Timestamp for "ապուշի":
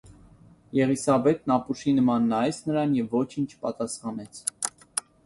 1.55-1.93